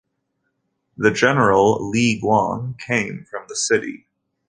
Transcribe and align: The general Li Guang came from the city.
The 0.97 1.11
general 1.11 1.87
Li 1.91 2.19
Guang 2.19 2.75
came 2.79 3.23
from 3.29 3.45
the 3.47 3.55
city. 3.55 4.07